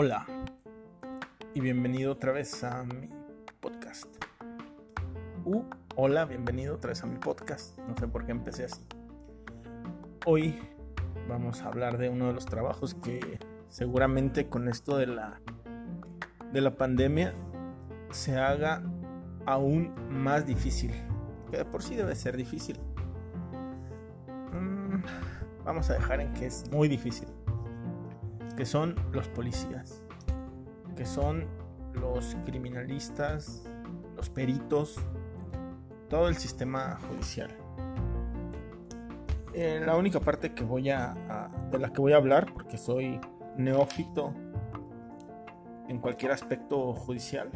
[0.00, 0.24] Hola
[1.54, 3.08] y bienvenido otra vez a mi
[3.58, 4.06] podcast.
[5.44, 5.64] Uh,
[5.96, 7.76] hola, bienvenido otra vez a mi podcast.
[7.78, 8.80] No sé por qué empecé así.
[10.24, 10.56] Hoy
[11.28, 13.40] vamos a hablar de uno de los trabajos que
[13.70, 15.40] seguramente con esto de la
[16.52, 17.34] de la pandemia
[18.12, 18.84] se haga
[19.46, 20.92] aún más difícil.
[21.50, 22.78] Que de por sí debe ser difícil.
[24.52, 25.02] Mm,
[25.64, 27.26] vamos a dejar en que es muy difícil
[28.58, 30.02] que son los policías,
[30.96, 31.46] que son
[31.92, 33.62] los criminalistas,
[34.16, 34.96] los peritos,
[36.08, 37.56] todo el sistema judicial.
[39.54, 43.20] Eh, la única parte que voy a, de la que voy a hablar, porque soy
[43.56, 44.34] neófito
[45.86, 47.52] en cualquier aspecto judicial,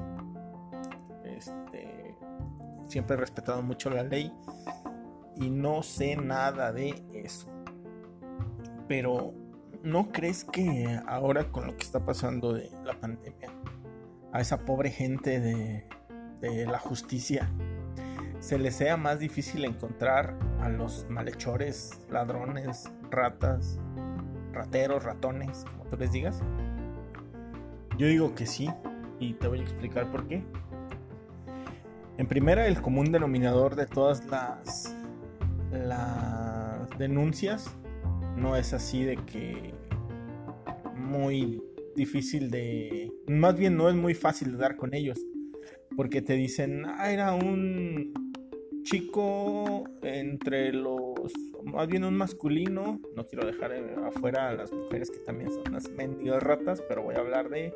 [1.24, 2.16] este,
[2.86, 4.32] siempre he respetado mucho la ley
[5.34, 7.48] y no sé nada de eso.
[8.86, 9.41] Pero
[9.82, 13.50] ¿no crees que ahora con lo que está pasando de la pandemia,
[14.32, 15.86] a esa pobre gente de,
[16.66, 17.48] la justicia,
[18.40, 23.78] se les sea más difícil encontrar a los malhechores, ladrones, ratas,
[24.52, 26.40] rateros, ratones, como tú les digas?
[27.96, 28.68] Yo digo que sí,
[29.20, 30.42] y te voy a explicar por qué.
[32.18, 34.96] En primera, el común denominador de todas las,
[35.70, 37.72] las denuncias
[38.42, 39.72] no es así de que
[40.96, 41.62] muy
[41.94, 43.12] difícil de...
[43.28, 45.18] Más bien no es muy fácil de dar con ellos.
[45.96, 48.12] Porque te dicen, ah, era un
[48.82, 51.32] chico entre los...
[51.64, 53.00] Más bien un masculino.
[53.14, 53.72] No quiero dejar
[54.04, 57.72] afuera a las mujeres que también son unas mendigas ratas, pero voy a hablar de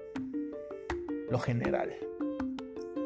[1.31, 1.95] lo general.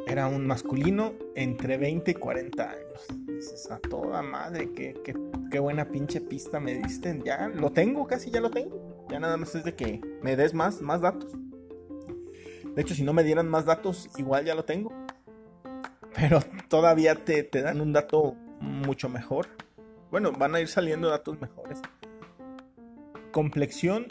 [0.06, 3.06] Era un masculino entre 20 y 40 años.
[3.41, 5.14] Dices, a toda madre, qué, qué,
[5.50, 7.22] qué buena pinche pista me diste.
[7.24, 9.06] Ya lo tengo, casi ya lo tengo.
[9.08, 11.32] Ya nada más es de que me des más, más datos.
[12.75, 14.92] De hecho, si no me dieran más datos, igual ya lo tengo.
[16.15, 19.48] Pero todavía te, te dan un dato mucho mejor.
[20.10, 21.81] Bueno, van a ir saliendo datos mejores.
[23.32, 24.06] Complexión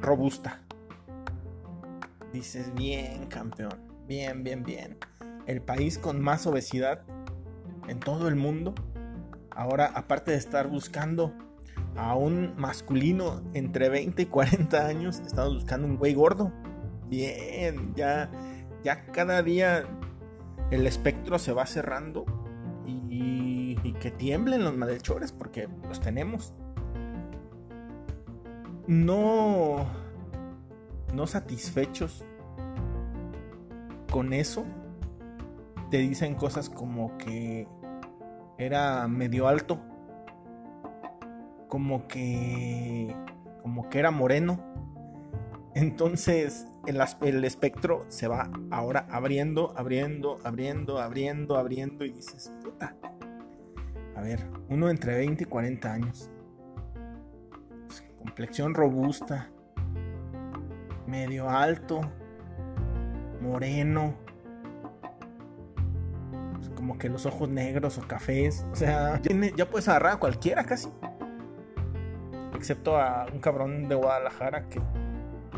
[0.00, 0.62] robusta.
[2.32, 3.80] Dices, bien, campeón.
[4.06, 4.96] Bien, bien, bien.
[5.48, 7.02] El país con más obesidad
[7.88, 8.74] en todo el mundo.
[9.50, 11.34] Ahora, aparte de estar buscando
[11.96, 16.52] a un masculino entre 20 y 40 años, estamos buscando un güey gordo.
[17.08, 18.30] Bien, ya,
[18.84, 19.84] ya cada día
[20.70, 22.24] el espectro se va cerrando
[22.86, 26.54] y, y que tiemblen los malhechores porque los tenemos.
[28.86, 29.86] No,
[31.12, 32.24] no satisfechos
[34.10, 34.64] con eso,
[35.90, 37.66] te dicen cosas como que
[38.58, 39.80] era medio alto,
[41.68, 43.14] como que
[43.62, 44.64] como que era moreno.
[45.74, 52.96] Entonces el, el, espectro se va ahora abriendo, abriendo, abriendo, abriendo, abriendo y dices, puta.
[54.16, 56.30] A ver, uno entre 20 y 40 años.
[58.18, 59.50] Complexión robusta.
[61.06, 62.00] Medio alto.
[63.40, 64.14] Moreno.
[66.78, 68.64] Como que los ojos negros o cafés.
[68.70, 69.20] O sea,
[69.56, 70.88] ya puedes agarrar a cualquiera casi
[72.54, 74.80] excepto a un cabrón de Guadalajara que,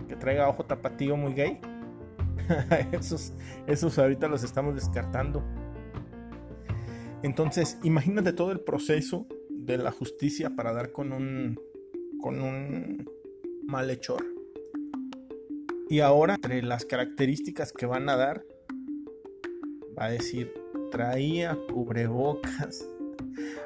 [0.09, 1.61] que traiga ojo tapatío muy gay.
[2.93, 3.35] esos,
[3.67, 5.43] esos ahorita los estamos descartando.
[7.23, 11.61] Entonces, imagínate todo el proceso de la justicia para dar con un
[12.23, 13.07] con un
[13.67, 14.25] malhechor.
[15.91, 18.45] Y ahora, entre las características que van a dar,
[19.99, 20.53] va a decir,
[20.91, 22.87] traía cubrebocas.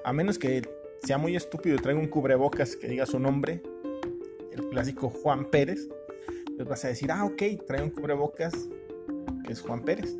[0.04, 0.62] A menos que
[1.02, 3.62] sea muy estúpido y traiga un cubrebocas que diga su nombre,
[4.52, 5.88] el clásico Juan Pérez,
[6.56, 8.52] les vas a decir, ah, ok, trae un cubrebocas
[9.44, 10.16] que es Juan Pérez.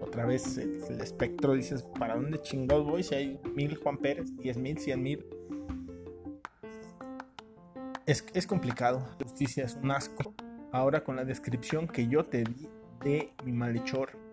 [0.00, 4.56] Otra vez el, espectro dices, ¿para dónde chingados voy si hay mil Juan Pérez, diez
[4.56, 5.24] mil, cien mil?
[8.06, 10.34] Es, es complicado, la justicia es un asco.
[10.72, 12.68] Ahora con la descripción que yo te di
[13.04, 14.25] de mi malhechor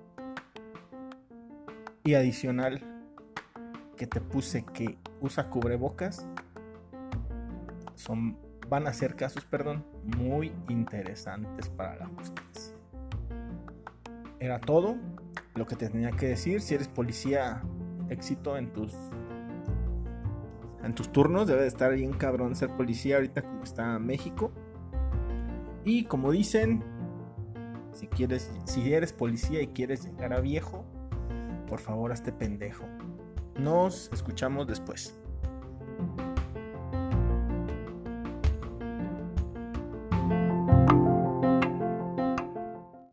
[2.04, 2.82] y adicional
[3.98, 6.28] que te puse que usa cubrebocas
[7.96, 8.38] son,
[8.70, 12.76] van a ser casos, perdón, muy interesantes para la justicia.
[14.40, 14.98] Era todo
[15.56, 16.62] lo que te tenía que decir.
[16.62, 17.62] Si eres policía,
[18.10, 18.94] éxito en tus
[20.84, 21.48] en tus turnos.
[21.48, 24.52] Debe de estar bien cabrón ser policía ahorita como está México.
[25.86, 26.84] Y como dicen,
[27.94, 30.86] si quieres, si eres policía y quieres llegar a viejo,
[31.66, 32.86] por favor hazte pendejo.
[33.58, 35.18] Nos escuchamos después.